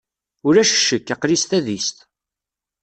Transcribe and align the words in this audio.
Ulac 0.47 0.71
ccekk, 0.77 1.09
aql-i 1.13 1.37
s 1.41 1.43
tadist. 1.49 1.97